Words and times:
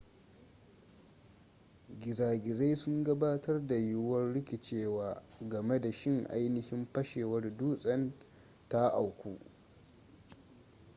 gizagizai 1.99 2.75
sun 2.75 3.03
gabatar 3.03 3.67
da 3.67 3.75
yiwuwar 3.75 4.33
rikicewa 4.33 5.23
game 5.41 5.79
da 5.81 5.91
shin 5.91 6.25
ainihin 6.29 6.87
fashewar 6.93 7.57
dutsen 7.57 8.13
ta 8.69 8.89
auku 8.93 9.37